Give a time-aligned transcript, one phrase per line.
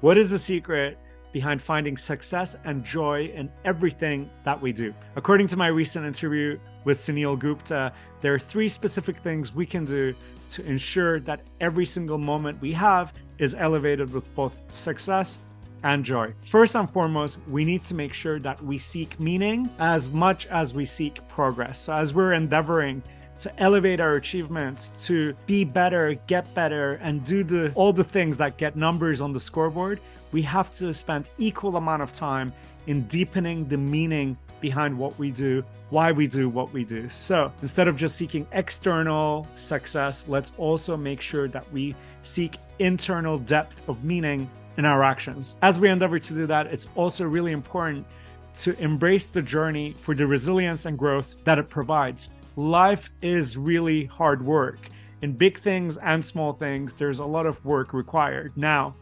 [0.00, 0.96] What is the secret
[1.32, 4.94] behind finding success and joy in everything that we do?
[5.16, 9.84] According to my recent interview with Suneel Gupta, there are three specific things we can
[9.84, 10.14] do
[10.50, 15.38] to ensure that every single moment we have is elevated with both success
[15.82, 16.32] and joy.
[16.42, 20.74] First and foremost, we need to make sure that we seek meaning as much as
[20.74, 21.80] we seek progress.
[21.80, 23.02] So, as we're endeavoring
[23.40, 28.36] to elevate our achievements, to be better, get better, and do the all the things
[28.38, 30.00] that get numbers on the scoreboard,
[30.32, 32.52] we have to spend equal amount of time
[32.86, 37.08] in deepening the meaning behind what we do, why we do what we do.
[37.08, 43.38] So instead of just seeking external success, let's also make sure that we seek internal
[43.38, 45.56] depth of meaning in our actions.
[45.62, 48.06] As we endeavor to do that, it's also really important
[48.54, 54.06] to embrace the journey for the resilience and growth that it provides life is really
[54.06, 54.80] hard work.
[55.22, 58.52] In big things and small things, there's a lot of work required.
[58.56, 58.96] Now,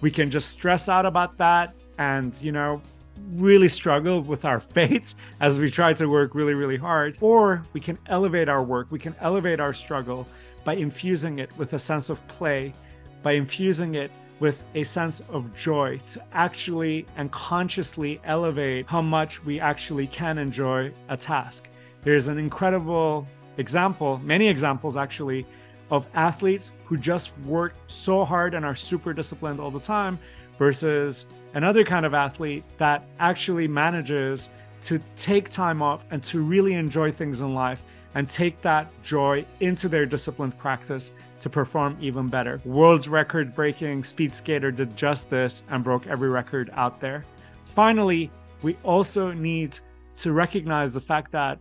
[0.00, 2.80] we can just stress out about that and, you know,
[3.32, 7.18] really struggle with our fates as we try to work really, really hard.
[7.20, 10.28] Or we can elevate our work, we can elevate our struggle
[10.62, 12.72] by infusing it with a sense of play,
[13.24, 19.44] by infusing it with a sense of joy to actually and consciously elevate how much
[19.44, 21.68] we actually can enjoy a task.
[22.02, 23.26] There's an incredible
[23.58, 25.46] example, many examples actually,
[25.90, 30.18] of athletes who just work so hard and are super disciplined all the time
[30.58, 34.50] versus another kind of athlete that actually manages
[34.82, 37.82] to take time off and to really enjoy things in life
[38.14, 42.60] and take that joy into their disciplined practice to perform even better.
[42.64, 47.24] World record breaking speed skater did just this and broke every record out there.
[47.64, 48.30] Finally,
[48.62, 49.78] we also need
[50.16, 51.58] to recognize the fact that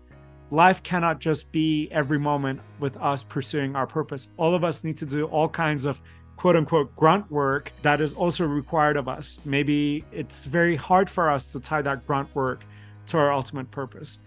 [0.51, 4.29] life cannot just be every moment with us pursuing our purpose.
[4.37, 6.01] All of us need to do all kinds of
[6.37, 9.39] quote unquote grunt work that is also required of us.
[9.45, 12.63] Maybe it's very hard for us to tie that grunt work
[13.07, 14.19] to our ultimate purpose.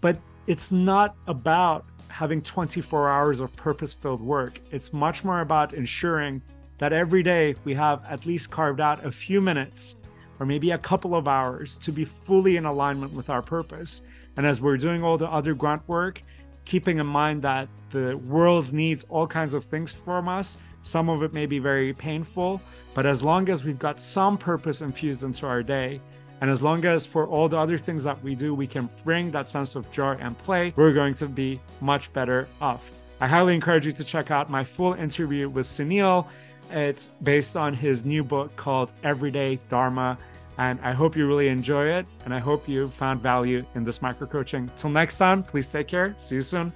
[0.00, 4.60] But it's not about having 24 hours of purpose filled work.
[4.70, 6.42] It's much more about ensuring
[6.78, 9.96] that every day we have at least carved out a few minutes
[10.40, 14.02] or maybe a couple of hours to be fully in alignment with our purpose.
[14.36, 16.22] And as we're doing all the other grunt work,
[16.64, 20.58] keeping in mind that the world needs all kinds of things from us.
[20.82, 22.60] Some of it may be very painful,
[22.94, 26.00] but as long as we've got some purpose infused into our day,
[26.40, 29.30] and as long as for all the other things that we do, we can bring
[29.32, 32.90] that sense of joy and play, we're going to be much better off.
[33.20, 36.26] I highly encourage you to check out my full interview with Suneel.
[36.70, 40.16] It's based on his new book called Everyday Dharma.
[40.58, 42.06] And I hope you really enjoy it.
[42.24, 44.70] And I hope you found value in this micro coaching.
[44.76, 46.14] Till next time, please take care.
[46.18, 46.72] See you soon.